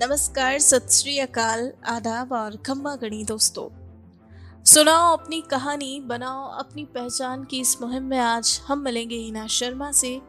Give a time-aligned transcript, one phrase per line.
[0.00, 3.68] नमस्कार, सत श्री अकाल, आदाब और खम्मा गणी दोस्तों।
[4.64, 9.92] सुनाओ अपनी कहानी, बनाओ अपनी पहचान की इस मुहिम में आज हम मिलेंगे हिना शर्मा
[9.92, 10.20] से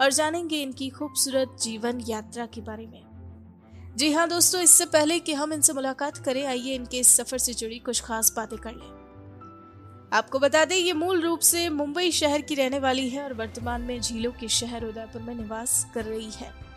[0.00, 5.34] और जानेंगे इनकी खूबसूरत जीवन यात्रा के बारे में। जी हाँ दोस्तों, इससे पहले कि
[5.34, 10.08] हम इनसे मुलाकात करें, आइए इनके इस सफ़र से जुड़ी कुछ खास बातें कर लें।
[10.12, 13.82] आपको बता दें, ये मूल रूप से मुंबई शहर की रहने वाली है और वर्तमान
[13.82, 16.67] में झीलों के शहर उदयपुर में निवास कर रही है।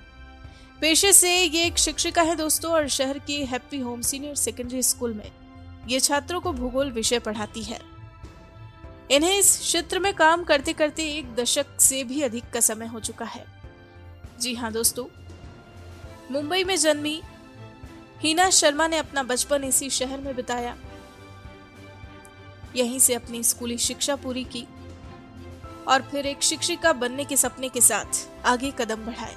[0.82, 5.14] पेशे से ये एक शिक्षिका है दोस्तों और शहर के Happy Home Senior Secondary School
[5.14, 5.32] में।
[5.88, 7.80] ये छात्रों को भूगोल विषय पढ़ाती है।
[9.12, 13.00] इन्हें इस क्षेत्र में काम करते करते एक दशक से भी अधिक का समय हो
[13.00, 13.46] चुका है।
[14.40, 15.06] जी हाँ दोस्तों,
[16.32, 17.22] मुंबई में जन्मी
[18.20, 20.76] हीना शर्मा ने अपना बचपन इसी शहर में बिताया।
[22.76, 24.66] यहीं से अपनी स्कूली शिक्षा पूरी की
[25.88, 29.36] और फिर एक शिक्षिका बनने के सपने के साथ आगे कदम बढ़ाए।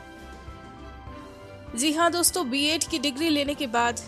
[1.74, 4.00] जी हाँ दोस्तों बीएड की डिग्री लेने के बाद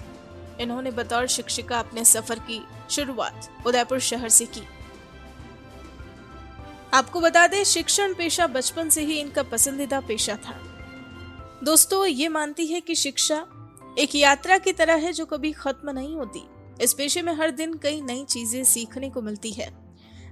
[0.61, 4.62] इन्होंने बतौर शिक्षिका अपने सफ़र की शुरुआत उदयपुर शहर से की।
[6.95, 10.55] आपको बता दें, शिक्षण पेशा बचपन से ही इनका पसंदीदा पेशा था।
[11.64, 13.45] दोस्तों, ये मानती है कि शिक्षा
[13.98, 16.47] एक यात्रा की तरह है जो कभी खत्म नहीं होती।
[16.80, 19.70] इस पेशे में हर दिन कई नई चीज़ें सीखने को मिलती है,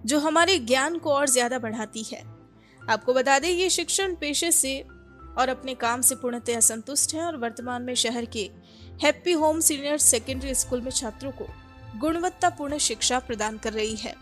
[0.06, 2.22] जो हमारे ज्ञान को और ज़्यादा बढ़ाती है।
[2.80, 4.82] आपको बता दें, ये शिक्षण पेशे से
[5.38, 8.50] और अपने काम से पूर्णतः असंतुष्ट हैं और वर्तमान में शहर के
[9.02, 11.46] Happy Home Senior Secondary School में छात्रों को
[11.98, 14.14] गुणवत्तापूर्ण शिक्षा प्रदान कर रही है।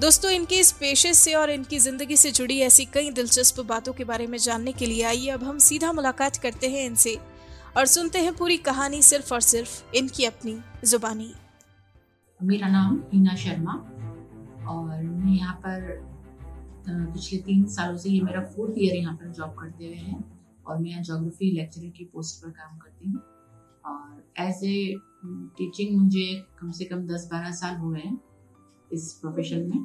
[0.00, 4.04] दोस्तों, इनके इस पेशे से और इनकी ज़िंदगी से जुड़ी ऐसी कई दिलचस्प बातों के
[4.04, 7.16] बारे में जानने के लिए आइए, अब हम सीधा मुलाकात करते हैं इनसे
[7.76, 11.32] और सुनते हैं पूरी कहानी सिर्फ़ और सिर्फ़ इनकी अपनी जुबानी।
[12.40, 13.72] मेरा नाम हीना शर्मा
[14.70, 16.09] और मैं यहाँ पर
[16.88, 20.24] पिछले तीन सालों से ये मेरा फोर्थ ईयर यहाँ पर जॉब करते हुए हैं
[20.66, 23.20] और मैं यहाँ जोग्राफी लेक्चरर की पोस्ट पर काम करती हूँ।
[23.84, 24.94] और एज ए
[25.58, 26.26] टीचिंग मुझे
[26.60, 28.18] कम से कम दस बारह साल हो गए हैं
[28.90, 29.84] इस प्रोफेशन में।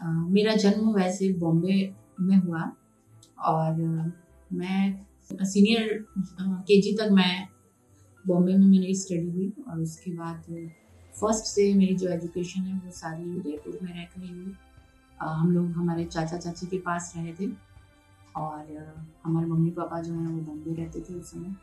[0.00, 2.70] uh, मेरा जन्म वैसे बॉम्बे में हुआ
[3.44, 3.80] और
[4.52, 7.48] मैं सीनियर के जी तक मैं
[8.24, 10.42] बॉम्बे में मेरी स्टडी हुई और उसके बाद
[11.14, 14.54] फ़र्स्ट से मेरी जो एजुकेशन है वो सारी उदयपुर में रह कर हुई।
[15.20, 17.52] हम लोग हमारे चाचा चाची के पास रहे थे
[18.36, 21.56] और हमारे मम्मी पापा जो हैं वो बॉम्बे रहते थे उस समय।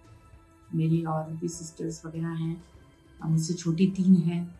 [0.75, 2.63] मेरी और भी सिस्टर्स वगैरह हैं
[3.25, 4.59] मुझसे छोटी तीन हैं,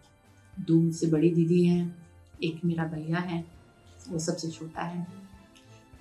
[0.60, 1.96] दो मुझसे बड़ी दीदी हैं,
[2.44, 3.46] एक मेरा भैया है,
[4.10, 5.08] वो सबसे छोटा है।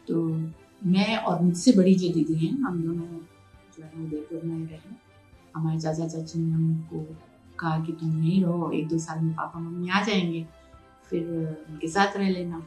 [0.08, 0.26] तो
[0.86, 3.06] मैं और मुझसे बड़ी जो दीदी हैं, हम दोनों
[3.76, 4.94] जो है उदयपुर में रहे।
[5.56, 7.16] हमारे चाचा चाची ने हमको
[7.58, 10.46] कहा कि तुम यहीं रहो, एक दो साल में पापा मम्मी आ जाएँगे,
[11.04, 11.28] फिर
[11.70, 12.66] उनके साथ रह लेना।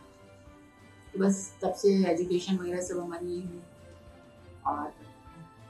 [1.20, 3.62] बस तब से एजुकेशन वगैरह सब हमारी हुई
[4.68, 4.92] और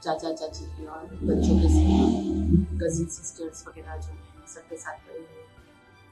[0.02, 5.18] चाचा चाची की और बच्चों के साथ कजिन सिस्टर्स वगैरह जो हैं सबके साथ बड़े
[5.18, 5.42] हुए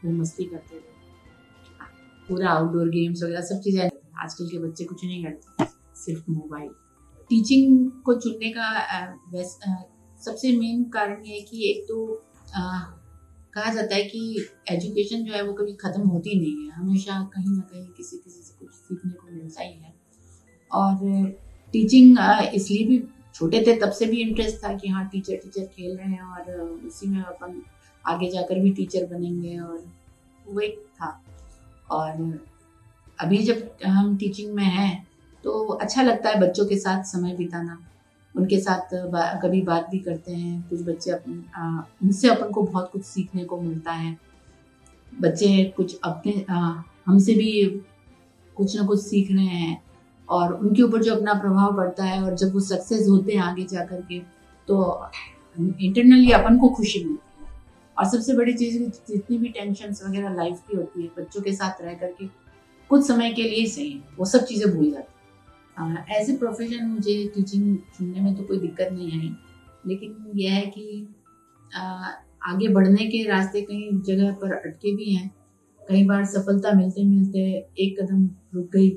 [0.05, 0.99] वो मस्ती करते थे
[2.29, 5.65] पूरा आउटडोर गेम्स वगैरह सब चीज़ें आजकल के बच्चे कुछ नहीं करते,
[5.97, 6.69] सिर्फ़ मोबाइल
[7.31, 8.69] टीचिंग को चुनने का
[9.33, 9.59] वैस
[10.25, 11.97] सबसे मेन कारण ये है कि एक तो
[13.55, 17.51] कहा जाता है कि एजुकेशन जो है वो कभी ख़त्म होती नहीं है। हमेशा कहीं
[17.51, 19.95] ना कहीं किसी किसी से कुछ सीखने को मिलता ही है।
[20.71, 21.31] और
[21.75, 22.19] टीचिंग
[22.55, 23.03] इसलिए भी
[23.35, 26.61] छोटे थे तब से भी इंटरेस्ट था कि हाँ टीचर टीचर खेल रहे हैं और
[26.87, 27.61] उसी में अपन
[28.05, 29.85] आगे जाकर भी टीचर बनेंगे और
[30.47, 31.11] वो एक था।
[31.91, 32.39] और
[33.19, 35.07] अभी जब हम टीचिंग में हैं
[35.45, 37.79] तो अच्छा लगता है बच्चों के साथ समय बिताना।
[38.35, 42.91] उनके साथ बा, कभी बात भी करते हैं कुछ बच्चे अपन उनसे अपन को बहुत
[42.93, 44.17] कुछ सीखने को मिलता है।
[45.13, 46.33] बच्चे कुछ अपने
[47.07, 47.65] हमसे भी
[48.57, 49.81] कुछ ना कुछ सीख रहे हैं
[50.29, 53.65] और उनके ऊपर जो अपना प्रभाव पड़ता है और जब वो सक्सेस होते हैं आगे
[53.65, 54.19] जा कर के
[54.69, 54.79] तो
[55.59, 57.49] इंटरनली अपन को खुशी मिलती है।
[57.97, 61.83] और सबसे बड़ी चीज़ जितनी भी टेंशन वगैरह लाइफ की होती है बच्चों के साथ
[61.83, 62.27] रह करके
[62.91, 65.20] कुछ समय के लिए सही वो सब चीज़ें भूल जाती
[65.77, 69.35] एज ए प्रोफेशन मुझे टीचिंग चुनने में तो कोई दिक्कत नहीं आई।
[69.87, 71.07] लेकिन यह है कि
[71.73, 71.83] आ,
[72.43, 75.29] आगे बढ़ने के रास्ते कई जगह पर अटके भी हैं।
[75.83, 77.41] कई बार सफलता मिलते मिलते
[77.85, 78.91] एक कदम रुक गई।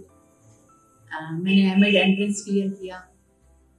[1.11, 3.03] मैंने एम एड एंट्रेंस क्लियर किया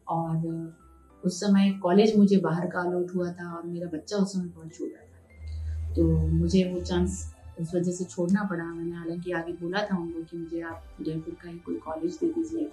[0.07, 4.49] और उस समय कॉलेज मुझे बाहर का अलॉट हुआ था और मेरा बच्चा उस समय
[4.49, 9.53] बहुत छोटा था। तो मुझे वो चांस उस वजह से छोड़ना पड़ा। मैंने हालाँकि आगे
[9.53, 12.69] बोला था उनको कि मुझे आप जयपुर का ही कोई कॉलेज दे दीजिए,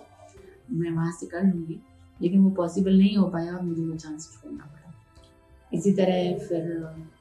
[0.71, 1.79] मैं वहाँ से कर लूँगी।
[2.19, 4.93] लेकिन वो पॉसिबल नहीं हो पाया और मुझे वो चांस छोड़ना पड़ा।
[5.71, 6.63] इसी तरह फिर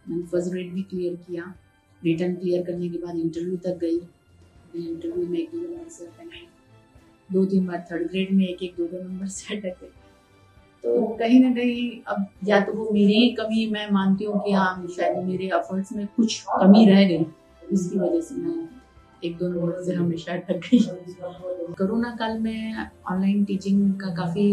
[0.08, 1.54] मैंने फ़र्स्ट ग्रेड भी क्लियर किया।
[2.02, 3.96] रिटर्न क्लियर करने के बाद इंटरव्यू तक गई।
[4.78, 6.08] इंटरव्यू में एक दो नंबर से
[7.28, 9.88] दो तीन बार थर्ड ग्रेड में एक एक दो दो नंबर से अटक गई
[10.84, 14.86] तो कहीं ना कहीं अब या तो वो मेरी कमी मैं मानती हूँ कि हाँ
[14.96, 17.24] शायद मेरे एफर्ट्स में कुछ कमी रह गई।
[17.72, 18.68] इसकी वजह से मैं
[19.24, 20.78] एक दो नंबर से हमेशा अटक गई।
[21.78, 24.46] कोरोना काल में ऑनलाइन टीचिंग का काफ़ी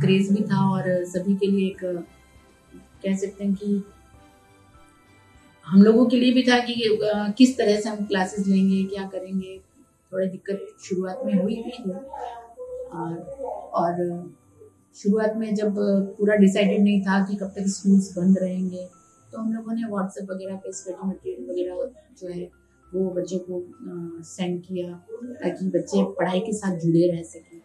[0.00, 1.84] क्रेज भी था और सभी के लिए एक,
[3.04, 3.82] कह सकते हैं कि
[5.66, 6.74] हम लोगों के लिए भी था कि
[7.38, 9.58] किस तरह से हम क्लासेस लेंगे, क्या करेंगे।
[10.12, 11.92] थोड़ी दिक्कत शुरुआत में हुई थी।
[13.78, 13.96] और
[14.96, 15.74] शुरुआत में जब
[16.18, 18.86] पूरा डिसाइडेड नहीं था कि कब तक स्कूल्स बंद रहेंगे
[19.32, 21.90] तो हम लोगों ने व्हाट्सएप वगैरह पे स्टडी मटेरियल वगैरह
[22.20, 22.50] जो है,
[22.92, 23.62] वो बच्चों को
[24.24, 27.60] सेंड किया ताकि बच्चे पढ़ाई के साथ जुड़े रह सकें।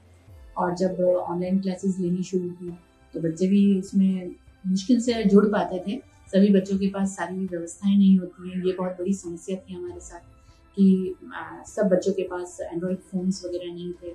[0.58, 2.72] और जब ऑनलाइन क्लासेस लेनी शुरू की
[3.14, 5.98] तो बच्चे भी उसमें मुश्किल से जुड़ पाते थे।
[6.34, 10.00] सभी बच्चों के पास सारी व्यवस्थाएँ नहीं होती हैं। ये बहुत बड़ी समस्या थी हमारे
[10.00, 10.20] साथ
[10.78, 11.16] कि
[11.68, 14.12] सब बच्चों के पास एंड्रॉयड फ़ोन्स वगैरह नहीं थे।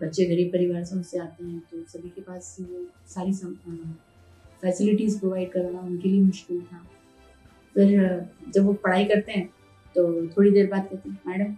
[0.00, 2.56] बच्चे गरीब परिवार से उनसे आते हैं तो सभी के पास
[3.14, 3.32] सारी
[4.62, 6.86] फैसिलिटीज़ प्रोवाइड करना उनके लिए मुश्किल था।
[7.76, 9.46] फिर जब वो पढ़ाई करते हैं
[9.96, 11.54] तो थोड़ी देर बाद कहते हैं, मैडम,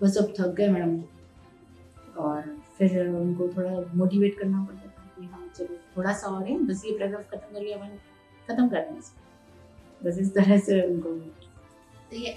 [0.00, 1.00] बस अब थक गए मैडम।
[2.18, 2.42] और
[2.78, 6.82] फिर उनको थोड़ा मोटिवेट करना पड़ता था कि हाँ चलो थोड़ा सा और है, बस
[6.86, 7.96] ये पैराग्राफ खत्म कर लिया मैंने
[8.48, 9.00] ख़त्म कर दें
[10.00, 11.10] बस इस तरह से उनको
[12.10, 12.36] तो ये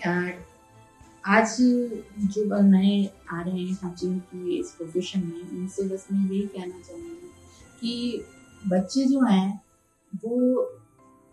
[1.25, 6.41] आज जो नए आ रहे हैं टीचिंग की इस प्रोफेशन में, उनसे बस मैं यही
[6.47, 7.29] कहना चाहूँगी
[7.79, 8.23] कि
[8.63, 9.61] बच्चे जो हैं
[10.15, 10.63] वो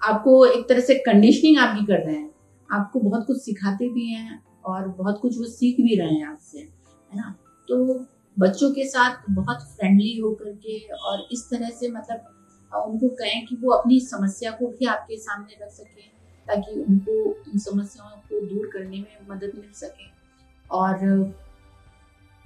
[0.01, 2.31] आपको एक तरह से कंडीशनिंग आपकी कर रहे हैं।
[2.71, 6.59] आपको बहुत कुछ सिखाते भी हैं और बहुत कुछ वो सीख भी रहे हैं आपसे,
[6.59, 7.35] है ना?
[7.69, 8.07] तो
[8.37, 12.29] बच्चों के साथ बहुत फ्रेंडली होकर के और इस तरह से मतलब
[12.87, 16.11] उनको कहें कि वो अपनी समस्या को भी आपके सामने रख सकें,
[16.47, 20.11] ताकि उनको उन समस्याओं को दूर करने में मदद मिल सके।
[20.71, 20.99] और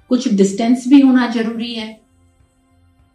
[0.08, 2.06] कुछ डिस्टेंस भी होना ज़रूरी है।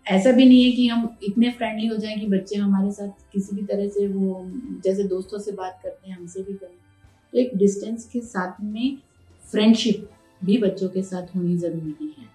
[0.06, 3.56] ऐसा भी नहीं है कि हम इतने फ्रेंडली हो जाएँ कि बच्चे हमारे साथ किसी
[3.56, 4.46] भी तरह से वो,
[4.86, 6.78] जैसे दोस्तों से बात करते हैं, हमसे भी करें।
[7.34, 8.98] तो एक डिस्टेंस के साथ में
[9.44, 10.10] फ्रेंडशिप
[10.42, 12.30] भी बच्चों के साथ होनी ज़रूरी है।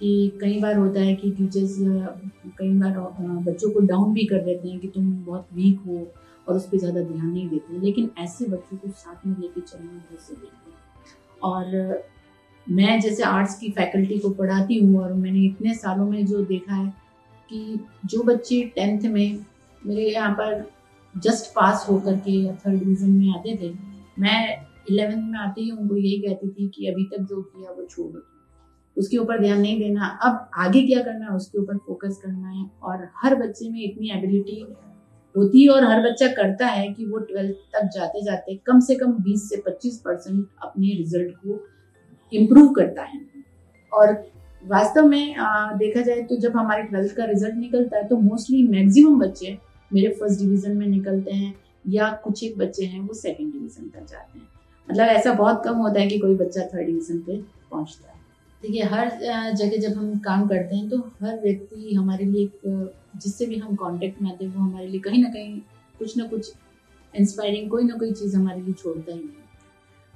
[0.00, 1.76] कि कई बार होता है कि टीचर्स
[2.58, 2.98] कई बार
[3.42, 6.06] बच्चों को डाउन भी कर देते हैं कि तुम बहुत वीक हो
[6.46, 9.92] और उस पर ज़्यादा ध्यान नहीं देते लेकिन ऐसे बच्चों को साथ में लेके चलना
[9.92, 10.72] बहुत ज़रूरी है।
[11.42, 12.02] और
[12.66, 16.74] मैं जैसे आर्ट्स की फैकल्टी को पढ़ाती हूँ और मैंने इतने सालों में जो देखा
[16.74, 16.88] है
[17.50, 19.44] कि जो बच्चे टेंथ में
[19.82, 20.64] मेरे यहाँ पर
[21.14, 23.72] जस्ट पास होकर के या थर्ड डिवीज़न में आते थे,
[24.18, 27.84] मैं इलेवेंथ में आते ही उनको यही कहती थी कि अभी तक जो किया वो
[27.84, 28.20] छोड़।
[28.96, 32.64] उसके ऊपर ध्यान नहीं देना, अब आगे क्या करना है, उसके ऊपर फोकस करना है
[32.82, 34.60] और हर बच्चे में इतनी एबिलिटी
[35.34, 38.94] होती है और हर बच्चा करता है कि वो ट्वेल्थ तक जाते जाते कम से
[38.94, 41.56] कम 20 से 25 परसेंट अपने रिज़ल्ट को
[42.32, 43.20] इम्प्रूव करता है।
[43.92, 44.12] और
[44.64, 48.62] वास्तव में आ, देखा जाए तो जब हमारे ट्वेल्थ का रिज़ल्ट निकलता है तो मोस्टली
[48.68, 49.58] मैक्सिमम बच्चे
[49.90, 51.54] मेरे फ़र्स्ट डिवीज़न में निकलते हैं
[51.88, 54.48] या कुछ एक बच्चे हैं वो सेकंड डिवीज़न तक जाते हैं।
[54.88, 57.36] मतलब ऐसा बहुत कम होता है कि कोई बच्चा थर्ड डिवीज़न पे
[57.70, 58.20] पहुँचता है।
[58.62, 59.10] देखिए हर
[59.52, 63.74] जगह जब हम काम करते हैं तो हर व्यक्ति हमारे लिए एक जिससे भी हम
[63.76, 65.60] कांटेक्ट में आते हैं वो हमारे लिए कहीं ना कहीं
[65.98, 66.52] कुछ ना कुछ
[67.14, 69.41] इंस्पायरिंग कोई ना कोई चीज़ हमारे लिए छोड़ता ही नहीं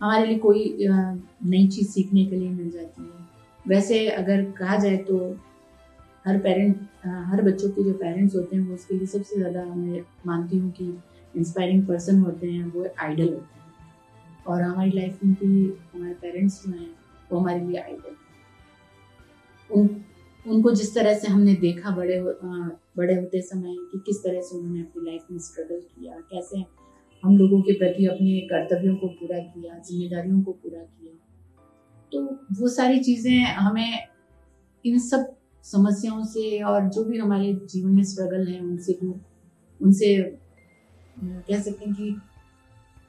[0.01, 3.25] हमारे लिए कोई नई चीज़ सीखने के लिए मिल जाती है।
[3.65, 5.19] वैसे अगर कहा जाए तो
[6.25, 6.77] हर पेरेंट
[7.07, 10.71] हर बच्चों के जो पेरेंट्स होते हैं वो उसके लिए सबसे ज़्यादा मैं मानती हूँ
[10.73, 10.87] कि
[11.35, 13.65] इंस्पायरिंग पर्सन होते हैं वो आइडल होते हैं।
[14.47, 16.91] और हमारी लाइफ में भी हमारे पेरेंट्स जो हैं
[17.33, 18.17] वो हमारे लिए आइडल हैं।
[19.71, 19.89] उन
[20.47, 24.41] उनको जिस तरह से हमने देखा बड़े हो, आ, बड़े होते समय कि किस तरह
[24.41, 26.59] से उन्होंने अपनी लाइफ में स्ट्रगल किया कैसे
[27.23, 31.13] हम लोगों के प्रति अपने कर्तव्यों को पूरा किया जिम्मेदारियों को पूरा किया।
[32.13, 32.23] तो
[32.61, 34.09] वो सारी चीज़ें हमें
[34.85, 38.93] इन सब समस्याओं से और जो भी हमारे जीवन में स्ट्रगल है उनसे
[39.81, 40.15] उनसे
[41.17, 42.17] कह सकते हैं कि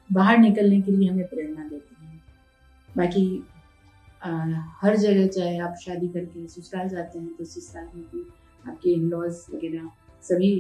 [0.10, 2.22] बाहर निकलने के लिए हमें प्रेरणा देती हैं।
[2.90, 3.44] बाकी
[4.22, 4.30] आ,
[4.82, 8.26] हर जगह चाहे आप शादी करके ससुराल जाते हैं तो ससुराल में भी
[8.70, 9.90] आपके इन लॉज वगैरह
[10.24, 10.52] सभी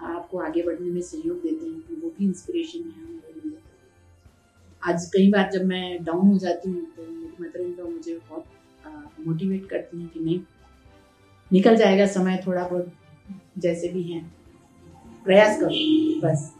[0.00, 3.58] आपको आगे बढ़ने में सहयोग देते हैं तो वो भी इंस्पिरेशन है हमारे लिए।
[4.82, 8.18] आज कई बार जब मैं डाउन हो जाती हूँ तो मेरी मदर इन लॉ मुझे
[8.28, 8.44] बहुत
[9.20, 10.40] मोटिवेट करती हैं कि नहीं,
[11.50, 12.92] निकल जाएगा समय थोड़ा बहुत,
[13.58, 14.20] जैसे भी है।
[15.24, 15.68] प्रयास करो,
[16.20, 16.52] बस।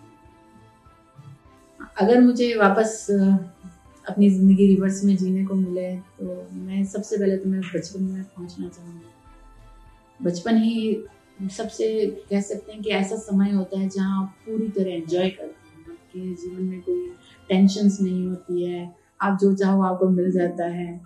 [1.98, 6.24] अगर मुझे वापस अपनी ज़िंदगी रिवर्स में जीने को मिले तो
[6.54, 10.92] मैं सबसे पहले तो मैं बचपन में पहुँचना चाहूँगी। बचपन ही
[11.38, 15.68] सबसे कह सकते हैं कि ऐसा समय होता है जहाँ आप पूरी तरह एंजॉय करते
[15.68, 17.06] हैं आपके जीवन में कोई
[17.48, 21.00] टेंशन नहीं होती है आप जो चाहो आपको मिल जाता है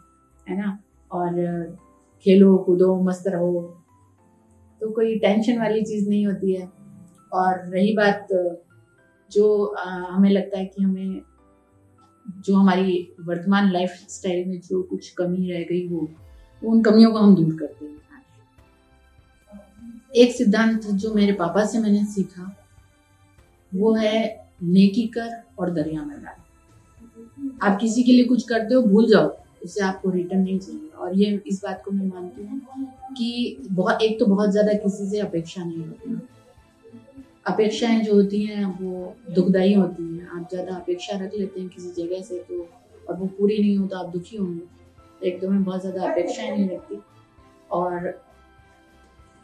[0.48, 0.78] है ना?
[1.12, 1.32] और
[2.24, 3.62] खेलो कूदो मस्त रहो
[4.80, 6.68] तो कोई टेंशन वाली चीज़ नहीं होती है।
[7.32, 8.28] और रही बात
[9.30, 11.22] जो आ, हमें लगता है कि हमें
[12.40, 16.08] जो हमारी वर्तमान लाइफ स्टाइल में जो कुछ कमी रह गई हो
[16.62, 17.97] उन कमियों को हम दूर करते हैं।
[20.12, 22.54] एक सिद्धांत जो मेरे पापा से मैंने सीखा,
[23.72, 28.82] वो है नेकी कर और दरिया में डाल। आप किसी के लिए कुछ करते हो,
[28.82, 29.28] भूल जाओ,
[29.64, 32.60] उसे आपको रिटर्न नहीं चाहिए। और ये इस बात को मैं मानती हूँ
[33.16, 36.20] कि बहुत एक तो बहुत ज़्यादा किसी से अपेक्षा नहीं होती।
[37.46, 41.90] अपेक्षाएँ जो होती हैं, वो दुखदाई होती हैं। आप ज़्यादा अपेक्षा रख लेते हैं किसी
[42.02, 42.66] जगह से तो
[43.08, 46.50] और वो पूरी नहीं हो तो आप दुखी होंगे। एक तो मैं बहुत ज़्यादा अपेक्षाएँ
[46.50, 46.98] नहीं रखती।
[47.70, 48.06] और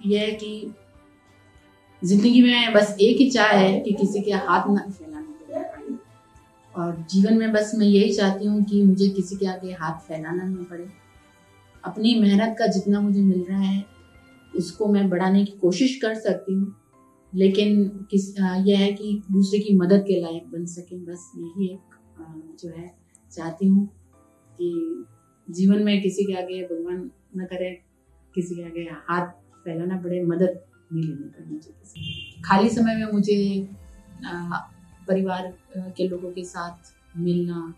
[0.01, 0.75] यह है कि
[2.03, 5.97] ज़िंदगी में बस एक ही चाह है कि किसी के हाथ ना फैलाना पड़े
[6.75, 10.45] और जीवन में बस मैं यही चाहती हूँ कि मुझे किसी के आगे हाथ फैलाना
[10.45, 10.89] ना पड़े।
[11.85, 13.85] अपनी मेहनत का जितना मुझे मिल रहा है,
[14.57, 16.75] उसको मैं बढ़ाने की कोशिश कर सकती हूँ।
[17.33, 22.57] लेकिन किस यह है कि दूसरे की मदद के लायक बन सके, बस यही एक
[22.61, 22.95] जो है,
[23.33, 23.87] चाहती हूँ
[24.51, 25.05] कि
[25.49, 27.71] जीवन में किसी के आगे भगवान न करे,
[28.35, 29.33] किसी के आगे हाथ
[29.65, 30.61] फैलाना पड़े मदद
[30.93, 33.69] नहीं लेनी पड़े मुझे किसी खाली समय में मुझे
[35.09, 37.75] परिवार के लोगों के साथ मिलना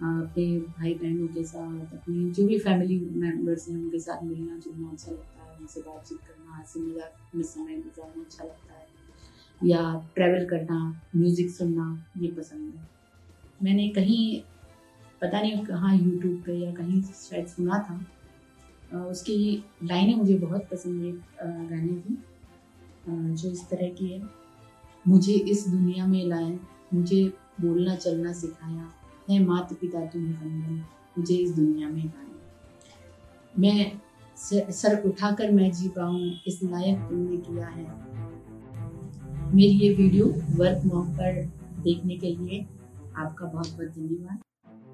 [0.00, 4.88] अपने भाई बहनों के साथ, अपनी जो भी फैमिली मेंबर्स हैं, उनके साथ मिलना जुलना
[4.90, 10.08] अच्छा लगता है। उनसे बातचीत करना, हँसी मज़ाक में समय गुजारना अच्छा लगता है। या
[10.14, 10.78] ट्रैवल करना
[11.16, 11.86] म्यूज़िक सुनना,
[12.18, 12.88] ये पसंद है।
[13.62, 14.42] मैंने कहीं,
[15.22, 18.04] पता नहीं कहाँ यूट्यूब पे या कहीं शायद सुना था
[18.94, 21.12] उसकी लाइनें मुझे बहुत पसंद है
[21.68, 22.22] गाने की।
[23.08, 24.22] जो इस तरह की है।
[25.08, 26.58] मुझे इस दुनिया में लाए,
[26.94, 27.24] मुझे
[27.60, 28.92] बोलना, चलना सिखाया
[29.30, 30.84] है माता पिता तुम्हें बंधन
[31.18, 32.30] मुझे इस दुनिया में लाए।
[33.58, 34.00] मैं
[34.72, 37.84] सर उठाकर मैं जी पाऊँ, इस लायक तुमने किया है।
[39.54, 41.42] मेरी ये वीडियो वर्क मॉक पर
[41.82, 42.66] देखने के लिए
[43.16, 44.38] आपका बहुत बहुत धन्यवाद।